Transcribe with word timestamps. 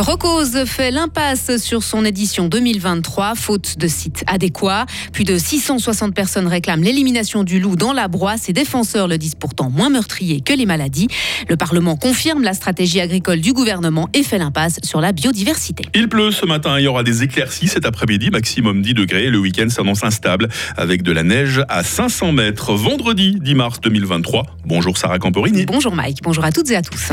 Rocose 0.00 0.64
fait 0.64 0.90
l'impasse 0.90 1.58
sur 1.58 1.82
son 1.82 2.06
édition 2.06 2.48
2023, 2.48 3.34
faute 3.34 3.76
de 3.76 3.86
site 3.86 4.24
adéquat. 4.26 4.86
Plus 5.12 5.24
de 5.24 5.36
660 5.36 6.14
personnes 6.14 6.46
réclament 6.46 6.82
l'élimination 6.82 7.44
du 7.44 7.60
loup 7.60 7.76
dans 7.76 7.92
la 7.92 8.08
broie. 8.08 8.38
Ses 8.38 8.54
défenseurs 8.54 9.08
le 9.08 9.18
disent 9.18 9.34
pourtant 9.34 9.68
moins 9.68 9.90
meurtrier 9.90 10.40
que 10.40 10.54
les 10.54 10.64
maladies. 10.64 11.08
Le 11.48 11.56
Parlement 11.56 11.96
confirme 11.96 12.42
la 12.42 12.54
stratégie 12.54 13.00
agricole 13.00 13.40
du 13.40 13.52
gouvernement 13.52 14.08
et 14.14 14.22
fait 14.22 14.38
l'impasse 14.38 14.78
sur 14.82 15.02
la 15.02 15.12
biodiversité. 15.12 15.84
Il 15.94 16.08
pleut 16.08 16.30
ce 16.30 16.46
matin, 16.46 16.78
il 16.78 16.84
y 16.84 16.88
aura 16.88 17.02
des 17.02 17.22
éclaircies 17.22 17.68
cet 17.68 17.84
après-midi, 17.84 18.30
maximum 18.30 18.80
10 18.80 18.94
degrés. 18.94 19.28
Le 19.28 19.38
week-end 19.38 19.68
s'annonce 19.68 20.02
instable 20.02 20.48
avec 20.78 21.02
de 21.02 21.12
la 21.12 21.24
neige 21.24 21.62
à 21.68 21.84
500 21.84 22.32
mètres. 22.32 22.72
Vendredi 22.72 23.36
10 23.38 23.54
mars 23.54 23.80
2023. 23.82 24.46
Bonjour 24.64 24.96
Sarah 24.96 25.18
Camporini. 25.18 25.66
Bonjour 25.66 25.94
Mike, 25.94 26.20
bonjour 26.22 26.44
à 26.44 26.52
toutes 26.52 26.70
et 26.70 26.76
à 26.76 26.82
tous. 26.82 27.10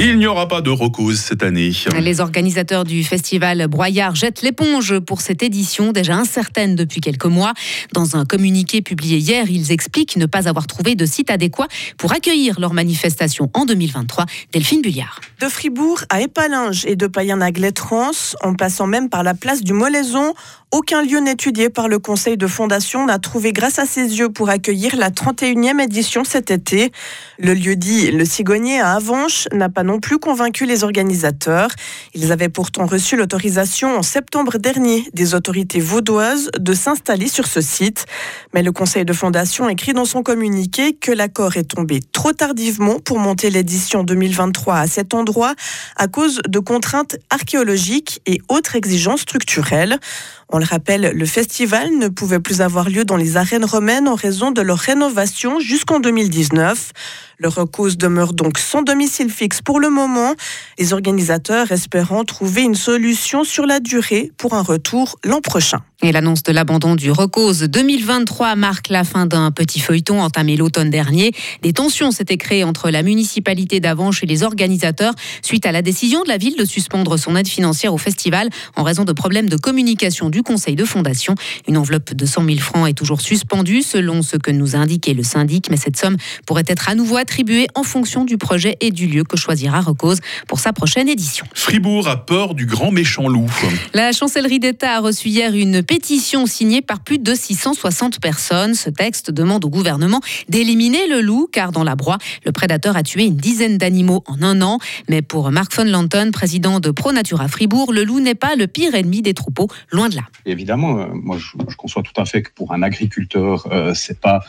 Il 0.00 0.16
n'y 0.18 0.28
aura 0.28 0.46
pas 0.46 0.60
de 0.60 0.70
recose 0.70 1.18
cette 1.18 1.42
année. 1.42 1.72
Les 2.00 2.20
organisateurs 2.20 2.84
du 2.84 3.02
festival 3.02 3.66
Broyard 3.66 4.14
jettent 4.14 4.42
l'éponge 4.42 5.00
pour 5.00 5.20
cette 5.20 5.42
édition 5.42 5.90
déjà 5.90 6.14
incertaine 6.14 6.76
depuis 6.76 7.00
quelques 7.00 7.24
mois. 7.24 7.52
Dans 7.94 8.14
un 8.14 8.24
communiqué 8.24 8.80
publié 8.80 9.18
hier, 9.18 9.50
ils 9.50 9.72
expliquent 9.72 10.16
ne 10.16 10.26
pas 10.26 10.48
avoir 10.48 10.68
trouvé 10.68 10.94
de 10.94 11.04
site 11.04 11.32
adéquat 11.32 11.66
pour 11.96 12.12
accueillir 12.12 12.60
leur 12.60 12.74
manifestation 12.74 13.50
en 13.54 13.64
2023. 13.64 14.26
Delphine 14.52 14.82
Bulliard. 14.82 15.18
De 15.40 15.48
Fribourg 15.48 15.98
à 16.10 16.20
Épalinges 16.20 16.86
et 16.86 16.94
de 16.94 17.08
Payen 17.08 17.40
à 17.40 17.50
Glettrance, 17.50 18.36
en 18.40 18.54
passant 18.54 18.86
même 18.86 19.08
par 19.08 19.24
la 19.24 19.34
place 19.34 19.64
du 19.64 19.72
Molaison, 19.72 20.32
aucun 20.70 21.02
lieu 21.02 21.18
n'étudié 21.18 21.70
par 21.70 21.88
le 21.88 21.98
conseil 21.98 22.36
de 22.36 22.46
fondation 22.46 23.06
n'a 23.06 23.18
trouvé 23.18 23.52
grâce 23.52 23.78
à 23.78 23.86
ses 23.86 24.18
yeux 24.18 24.28
pour 24.28 24.50
accueillir 24.50 24.96
la 24.96 25.08
31e 25.08 25.80
édition 25.82 26.24
cet 26.24 26.50
été. 26.50 26.92
Le 27.38 27.54
lieu 27.54 27.74
dit 27.74 28.10
Le 28.10 28.26
Cigognier 28.26 28.78
à 28.78 28.92
Avanches 28.92 29.48
n'a 29.52 29.70
pas 29.70 29.82
non 29.88 30.00
plus 30.00 30.18
convaincu 30.18 30.66
les 30.66 30.84
organisateurs. 30.84 31.70
Ils 32.12 32.30
avaient 32.30 32.50
pourtant 32.50 32.84
reçu 32.84 33.16
l'autorisation 33.16 33.96
en 33.96 34.02
septembre 34.02 34.58
dernier 34.58 35.08
des 35.14 35.34
autorités 35.34 35.80
vaudoises 35.80 36.50
de 36.58 36.74
s'installer 36.74 37.26
sur 37.26 37.46
ce 37.46 37.62
site. 37.62 38.04
Mais 38.52 38.62
le 38.62 38.70
conseil 38.70 39.06
de 39.06 39.14
fondation 39.14 39.66
écrit 39.66 39.94
dans 39.94 40.04
son 40.04 40.22
communiqué 40.22 40.92
que 40.92 41.10
l'accord 41.10 41.56
est 41.56 41.70
tombé 41.74 42.00
trop 42.12 42.34
tardivement 42.34 42.98
pour 43.00 43.18
monter 43.18 43.48
l'édition 43.48 44.04
2023 44.04 44.74
à 44.76 44.86
cet 44.86 45.14
endroit 45.14 45.54
à 45.96 46.06
cause 46.06 46.42
de 46.46 46.58
contraintes 46.58 47.16
archéologiques 47.30 48.20
et 48.26 48.42
autres 48.50 48.76
exigences 48.76 49.22
structurelles. 49.22 49.98
On 50.50 50.58
le 50.58 50.64
rappelle, 50.64 51.12
le 51.14 51.26
festival 51.26 51.90
ne 51.98 52.08
pouvait 52.08 52.40
plus 52.40 52.60
avoir 52.62 52.88
lieu 52.88 53.04
dans 53.04 53.16
les 53.16 53.36
arènes 53.36 53.66
romaines 53.66 54.08
en 54.08 54.14
raison 54.14 54.50
de 54.50 54.62
leur 54.62 54.78
rénovation 54.78 55.60
jusqu'en 55.60 56.00
2019. 56.00 56.92
Le 57.40 57.48
recose 57.48 57.98
demeure 57.98 58.32
donc 58.32 58.58
sans 58.58 58.82
domicile 58.82 59.30
fixe 59.30 59.60
pour 59.60 59.77
le 59.78 59.90
moment, 59.90 60.34
les 60.78 60.92
organisateurs 60.92 61.72
espérant 61.72 62.24
trouver 62.24 62.62
une 62.62 62.74
solution 62.74 63.44
sur 63.44 63.66
la 63.66 63.80
durée 63.80 64.32
pour 64.36 64.54
un 64.54 64.62
retour 64.62 65.18
l'an 65.24 65.40
prochain. 65.40 65.82
Et 66.00 66.12
l'annonce 66.12 66.44
de 66.44 66.52
l'abandon 66.52 66.94
du 66.94 67.10
Recose 67.10 67.62
2023 67.62 68.54
marque 68.54 68.88
la 68.88 69.02
fin 69.02 69.26
d'un 69.26 69.50
petit 69.50 69.80
feuilleton 69.80 70.22
entamé 70.22 70.56
l'automne 70.56 70.90
dernier. 70.90 71.32
Des 71.62 71.72
tensions 71.72 72.12
s'étaient 72.12 72.36
créées 72.36 72.62
entre 72.62 72.90
la 72.90 73.02
municipalité 73.02 73.80
d'Avanche 73.80 74.22
et 74.22 74.26
les 74.26 74.44
organisateurs 74.44 75.12
suite 75.42 75.66
à 75.66 75.72
la 75.72 75.82
décision 75.82 76.22
de 76.22 76.28
la 76.28 76.36
ville 76.36 76.54
de 76.56 76.64
suspendre 76.64 77.18
son 77.18 77.34
aide 77.34 77.48
financière 77.48 77.92
au 77.92 77.98
festival 77.98 78.48
en 78.76 78.84
raison 78.84 79.02
de 79.02 79.12
problèmes 79.12 79.48
de 79.48 79.56
communication 79.56 80.30
du 80.30 80.44
conseil 80.44 80.76
de 80.76 80.84
fondation. 80.84 81.34
Une 81.66 81.76
enveloppe 81.76 82.14
de 82.14 82.26
100 82.26 82.44
000 82.44 82.58
francs 82.58 82.88
est 82.88 82.94
toujours 82.94 83.20
suspendue 83.20 83.82
selon 83.82 84.22
ce 84.22 84.36
que 84.36 84.52
nous 84.52 84.76
a 84.76 84.78
indiqué 84.78 85.14
le 85.14 85.24
syndic, 85.24 85.68
mais 85.68 85.76
cette 85.76 85.96
somme 85.96 86.16
pourrait 86.46 86.62
être 86.68 86.88
à 86.88 86.94
nouveau 86.94 87.16
attribuée 87.16 87.66
en 87.74 87.82
fonction 87.82 88.24
du 88.24 88.38
projet 88.38 88.76
et 88.80 88.92
du 88.92 89.08
lieu 89.08 89.24
que 89.24 89.36
choisira 89.36 89.80
Recose 89.80 90.20
pour 90.46 90.60
sa 90.60 90.72
prochaine 90.72 91.08
édition. 91.08 91.44
Fribourg 91.54 92.06
a 92.06 92.24
peur 92.24 92.54
du 92.54 92.66
grand 92.66 92.92
méchant 92.92 93.26
loup. 93.26 93.50
La 93.94 94.12
chancellerie 94.12 94.60
d'État 94.60 94.94
a 94.94 95.00
reçu 95.00 95.28
hier 95.28 95.52
une 95.56 95.82
pétition 95.88 96.44
signée 96.44 96.82
par 96.82 97.00
plus 97.00 97.18
de 97.18 97.34
660 97.34 98.20
personnes. 98.20 98.74
Ce 98.74 98.90
texte 98.90 99.30
demande 99.30 99.64
au 99.64 99.70
gouvernement 99.70 100.20
d'éliminer 100.48 101.08
le 101.08 101.22
loup, 101.22 101.48
car 101.50 101.72
dans 101.72 101.82
la 101.82 101.96
broie, 101.96 102.18
le 102.44 102.52
prédateur 102.52 102.96
a 102.96 103.02
tué 103.02 103.24
une 103.24 103.36
dizaine 103.36 103.78
d'animaux 103.78 104.22
en 104.26 104.42
un 104.42 104.60
an. 104.60 104.78
Mais 105.08 105.22
pour 105.22 105.50
Marc 105.50 105.74
von 105.74 105.84
Lanton, 105.84 106.30
président 106.30 106.78
de 106.78 106.90
Pro 106.90 107.12
Natura 107.12 107.48
Fribourg, 107.48 107.92
le 107.92 108.04
loup 108.04 108.20
n'est 108.20 108.34
pas 108.34 108.54
le 108.54 108.66
pire 108.66 108.94
ennemi 108.94 109.22
des 109.22 109.32
troupeaux, 109.32 109.68
loin 109.90 110.10
de 110.10 110.16
là. 110.16 110.22
Évidemment, 110.44 111.00
euh, 111.00 111.06
moi 111.10 111.38
je, 111.38 111.76
conçois 111.76 112.02
tout 112.02 112.20
à 112.20 112.26
fait 112.26 112.42
que 112.42 112.50
pour 112.54 112.72
un 112.74 112.82
agriculteur, 112.82 113.66
euh, 113.72 113.94
c'est 113.94 114.20
pas 114.20 114.40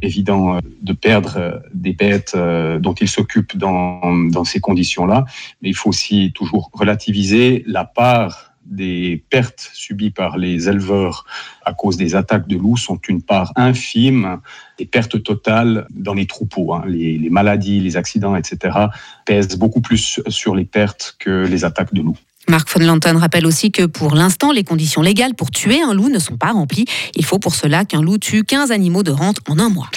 évident 0.00 0.56
euh, 0.56 0.60
de 0.82 0.92
perdre 0.92 1.60
des 1.74 1.92
bêtes 1.92 2.36
dont 2.36 2.94
il 2.94 3.08
s'occupe 3.08 3.56
dans 3.56 4.44
ces 4.44 4.60
conditions-là, 4.60 5.24
mais 5.60 5.70
il 5.70 5.74
faut 5.74 5.88
aussi 5.88 6.30
toujours 6.34 6.70
relativiser 6.72 7.64
la 7.66 7.84
part 7.84 8.53
des 8.66 9.22
pertes 9.30 9.70
subies 9.72 10.10
par 10.10 10.38
les 10.38 10.68
éleveurs 10.68 11.24
à 11.64 11.72
cause 11.72 11.96
des 11.96 12.14
attaques 12.14 12.48
de 12.48 12.56
loups 12.56 12.76
sont 12.76 12.98
une 13.08 13.22
part 13.22 13.52
infime 13.56 14.40
des 14.78 14.86
pertes 14.86 15.22
totales 15.22 15.86
dans 15.90 16.14
les 16.14 16.26
troupeaux. 16.26 16.74
Hein. 16.74 16.84
Les, 16.86 17.28
maladies, 17.30 17.80
les 17.80 17.96
accidents, 17.96 18.36
etc. 18.36 18.76
pèsent 19.24 19.56
beaucoup 19.56 19.80
plus 19.80 20.20
sur 20.28 20.54
les 20.54 20.64
pertes 20.64 21.16
que 21.18 21.46
les 21.46 21.64
attaques 21.64 21.94
de 21.94 22.02
loups. 22.02 22.18
Marc 22.48 22.68
von 22.70 22.84
Lanten 22.84 23.16
rappelle 23.16 23.46
aussi 23.46 23.72
que 23.72 23.86
pour 23.86 24.14
l'instant, 24.14 24.52
les 24.52 24.64
conditions 24.64 25.00
légales 25.00 25.34
pour 25.34 25.50
tuer 25.50 25.80
un 25.80 25.94
loup 25.94 26.10
ne 26.10 26.18
sont 26.18 26.36
pas 26.36 26.52
remplies. 26.52 26.84
Il 27.14 27.24
faut 27.24 27.38
pour 27.38 27.54
cela 27.54 27.84
qu'un 27.84 28.02
loup 28.02 28.18
tue 28.18 28.44
15 28.44 28.70
animaux 28.70 29.02
de 29.02 29.12
rente 29.12 29.38
en 29.48 29.58
un 29.58 29.70
mois. 29.70 29.88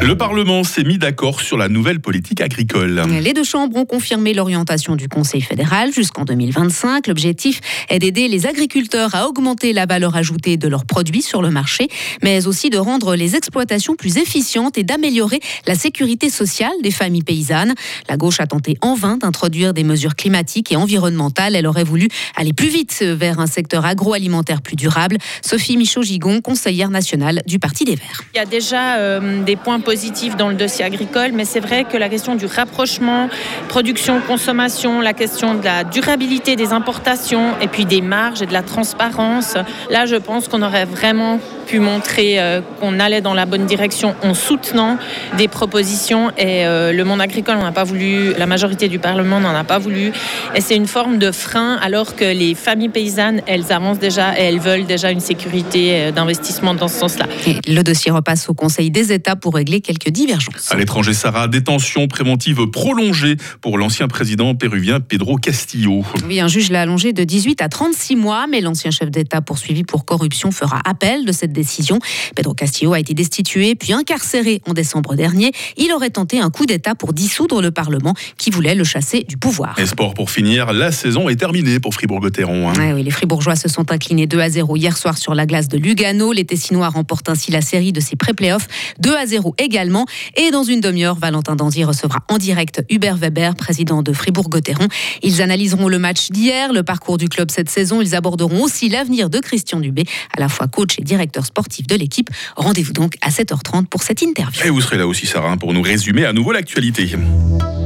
Le 0.00 0.16
Parlement 0.16 0.62
s'est 0.62 0.84
mis 0.84 0.96
d'accord 0.96 1.40
sur 1.40 1.58
la 1.58 1.68
nouvelle 1.68 1.98
politique 1.98 2.40
agricole. 2.40 3.02
Les 3.20 3.32
deux 3.32 3.42
chambres 3.42 3.76
ont 3.76 3.84
confirmé 3.84 4.32
l'orientation 4.32 4.94
du 4.94 5.08
Conseil 5.08 5.40
fédéral 5.40 5.92
jusqu'en 5.92 6.24
2025. 6.24 7.08
L'objectif 7.08 7.60
est 7.88 7.98
d'aider 7.98 8.28
les 8.28 8.46
agriculteurs 8.46 9.14
à 9.16 9.26
augmenter 9.28 9.72
la 9.72 9.86
valeur 9.86 10.14
ajoutée 10.14 10.56
de 10.56 10.68
leurs 10.68 10.84
produits 10.84 11.20
sur 11.20 11.42
le 11.42 11.50
marché, 11.50 11.88
mais 12.22 12.46
aussi 12.46 12.70
de 12.70 12.78
rendre 12.78 13.16
les 13.16 13.34
exploitations 13.34 13.96
plus 13.96 14.18
efficientes 14.18 14.78
et 14.78 14.84
d'améliorer 14.84 15.40
la 15.66 15.74
sécurité 15.74 16.30
sociale 16.30 16.72
des 16.82 16.92
familles 16.92 17.24
paysannes. 17.24 17.74
La 18.08 18.16
gauche 18.16 18.38
a 18.38 18.46
tenté 18.46 18.78
en 18.80 18.94
vain 18.94 19.16
d'introduire 19.16 19.74
des 19.74 19.84
mesures 19.84 20.14
climatiques 20.14 20.70
et 20.70 20.76
environnementales. 20.76 21.56
Elle 21.56 21.66
aurait 21.66 21.84
voulu 21.84 22.08
aller 22.36 22.52
plus 22.52 22.68
vite 22.68 23.02
vers 23.02 23.40
un 23.40 23.48
secteur 23.48 23.84
agroalimentaire 23.84 24.62
plus 24.62 24.76
durable. 24.76 25.18
Sophie 25.42 25.76
Michaud-Gigon, 25.76 26.40
conseillère 26.40 26.90
nationale 26.90 27.42
du 27.46 27.58
Parti 27.58 27.84
des 27.84 27.96
Verts. 27.96 28.22
Il 28.34 28.38
y 28.38 28.40
a 28.40 28.46
déjà 28.46 28.96
euh, 28.98 29.42
des 29.42 29.56
points 29.56 29.80
positif 29.88 30.36
dans 30.36 30.50
le 30.50 30.54
dossier 30.54 30.84
agricole, 30.84 31.30
mais 31.32 31.46
c'est 31.46 31.60
vrai 31.60 31.84
que 31.84 31.96
la 31.96 32.10
question 32.10 32.34
du 32.34 32.44
rapprochement, 32.44 33.30
production, 33.70 34.20
consommation, 34.20 35.00
la 35.00 35.14
question 35.14 35.54
de 35.54 35.64
la 35.64 35.82
durabilité 35.82 36.56
des 36.56 36.74
importations 36.74 37.54
et 37.62 37.68
puis 37.68 37.86
des 37.86 38.02
marges 38.02 38.42
et 38.42 38.46
de 38.46 38.52
la 38.52 38.60
transparence, 38.60 39.56
là 39.88 40.04
je 40.04 40.16
pense 40.16 40.46
qu'on 40.46 40.60
aurait 40.60 40.84
vraiment 40.84 41.40
pu 41.68 41.80
montrer 41.80 42.40
euh, 42.40 42.62
qu'on 42.80 42.98
allait 42.98 43.20
dans 43.20 43.34
la 43.34 43.44
bonne 43.44 43.66
direction 43.66 44.14
en 44.22 44.32
soutenant 44.32 44.96
des 45.36 45.48
propositions 45.48 46.30
et 46.38 46.64
euh, 46.64 46.92
le 46.92 47.04
monde 47.04 47.20
agricole 47.20 47.56
n'en 47.58 47.66
a 47.66 47.72
pas 47.72 47.84
voulu, 47.84 48.32
la 48.38 48.46
majorité 48.46 48.88
du 48.88 48.98
Parlement 48.98 49.38
n'en 49.38 49.54
a 49.54 49.64
pas 49.64 49.78
voulu 49.78 50.10
et 50.54 50.62
c'est 50.62 50.76
une 50.76 50.86
forme 50.86 51.18
de 51.18 51.30
frein 51.30 51.76
alors 51.82 52.16
que 52.16 52.24
les 52.24 52.54
familles 52.54 52.88
paysannes, 52.88 53.42
elles 53.46 53.70
avancent 53.70 53.98
déjà 53.98 54.38
et 54.40 54.44
elles 54.44 54.60
veulent 54.60 54.86
déjà 54.86 55.10
une 55.10 55.20
sécurité 55.20 55.90
euh, 55.92 56.10
d'investissement 56.10 56.72
dans 56.72 56.88
ce 56.88 56.98
sens-là. 56.98 57.26
Le 57.66 57.82
dossier 57.82 58.10
repasse 58.10 58.48
au 58.48 58.54
Conseil 58.54 58.90
des 58.90 59.12
États 59.12 59.36
pour 59.36 59.54
régler 59.54 59.82
quelques 59.82 60.08
divergences. 60.08 60.72
À 60.72 60.76
l'étranger, 60.76 61.12
Sarah, 61.12 61.48
détention 61.48 62.08
préventive 62.08 62.66
prolongée 62.70 63.36
pour 63.60 63.76
l'ancien 63.76 64.08
président 64.08 64.54
péruvien 64.54 65.00
Pedro 65.00 65.36
Castillo. 65.36 66.02
Oui, 66.26 66.40
un 66.40 66.48
juge 66.48 66.70
l'a 66.70 66.80
allongé 66.80 67.12
de 67.12 67.24
18 67.24 67.60
à 67.60 67.68
36 67.68 68.16
mois, 68.16 68.46
mais 68.50 68.62
l'ancien 68.62 68.90
chef 68.90 69.10
d'État 69.10 69.42
poursuivi 69.42 69.84
pour 69.84 70.06
corruption 70.06 70.50
fera 70.50 70.80
appel 70.86 71.26
de 71.26 71.32
cette 71.32 71.52
décision. 71.58 71.98
Pedro 72.34 72.54
Castillo 72.54 72.92
a 72.92 73.00
été 73.00 73.14
destitué 73.14 73.74
puis 73.74 73.92
incarcéré 73.92 74.62
en 74.68 74.72
décembre 74.72 75.14
dernier. 75.14 75.52
Il 75.76 75.92
aurait 75.92 76.10
tenté 76.10 76.40
un 76.40 76.50
coup 76.50 76.66
d'État 76.66 76.94
pour 76.94 77.12
dissoudre 77.12 77.60
le 77.60 77.70
Parlement 77.70 78.14
qui 78.36 78.50
voulait 78.50 78.74
le 78.74 78.84
chasser 78.84 79.24
du 79.28 79.36
pouvoir. 79.36 79.78
Et 79.78 79.86
sport 79.86 80.14
pour 80.14 80.30
finir, 80.30 80.72
la 80.72 80.92
saison 80.92 81.28
est 81.28 81.36
terminée 81.36 81.80
pour 81.80 81.94
Fribourg-Gotteron. 81.94 82.70
Hein. 82.70 82.94
oui, 82.94 83.02
les 83.02 83.10
Fribourgeois 83.10 83.56
se 83.56 83.68
sont 83.68 83.90
inclinés 83.90 84.26
2 84.26 84.38
à 84.38 84.48
0 84.48 84.76
hier 84.76 84.96
soir 84.96 85.18
sur 85.18 85.34
la 85.34 85.46
glace 85.46 85.68
de 85.68 85.78
Lugano. 85.78 86.32
Les 86.32 86.44
Tessinois 86.44 86.88
remportent 86.88 87.28
ainsi 87.28 87.50
la 87.50 87.60
série 87.60 87.92
de 87.92 88.00
ses 88.00 88.16
pré-playoffs 88.16 88.68
2 89.00 89.16
à 89.16 89.26
0 89.26 89.54
également. 89.58 90.06
Et 90.36 90.50
dans 90.50 90.62
une 90.62 90.80
demi-heure, 90.80 91.16
Valentin 91.16 91.56
Dandy 91.56 91.84
recevra 91.84 92.20
en 92.28 92.38
direct 92.38 92.84
Hubert 92.90 93.16
Weber, 93.16 93.54
président 93.56 94.02
de 94.02 94.12
Fribourg-Gotteron. 94.12 94.88
Ils 95.22 95.42
analyseront 95.42 95.88
le 95.88 95.98
match 95.98 96.30
d'hier, 96.30 96.72
le 96.72 96.82
parcours 96.82 97.18
du 97.18 97.28
club 97.28 97.50
cette 97.50 97.70
saison. 97.70 98.00
Ils 98.00 98.14
aborderont 98.14 98.62
aussi 98.62 98.88
l'avenir 98.88 99.30
de 99.30 99.38
Christian 99.38 99.80
Dubé, 99.80 100.04
à 100.36 100.40
la 100.40 100.48
fois 100.48 100.68
coach 100.68 100.98
et 100.98 101.02
directeur 101.02 101.44
sportif 101.48 101.86
de 101.86 101.96
l'équipe. 101.96 102.30
Rendez-vous 102.56 102.92
donc 102.92 103.16
à 103.20 103.30
7h30 103.30 103.86
pour 103.86 104.02
cette 104.02 104.22
interview. 104.22 104.64
Et 104.64 104.70
vous 104.70 104.80
serez 104.80 104.98
là 104.98 105.06
aussi, 105.06 105.26
Sarah, 105.26 105.56
pour 105.56 105.72
nous 105.74 105.82
résumer 105.82 106.24
à 106.24 106.32
nouveau 106.32 106.52
l'actualité. 106.52 107.10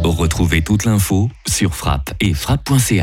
Retrouvez 0.05 0.63
toute 0.63 0.85
l'info 0.85 1.31
sur 1.47 1.75
frappe 1.75 2.13
et 2.21 2.35
frappe.ch. 2.35 3.01